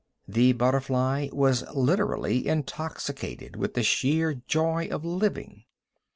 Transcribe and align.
The 0.27 0.53
butterfly 0.53 1.29
was 1.31 1.63
literally 1.75 2.47
intoxicated 2.47 3.55
with 3.55 3.75
the 3.75 3.83
sheer 3.83 4.33
joy 4.33 4.87
of 4.87 5.05
living. 5.05 5.65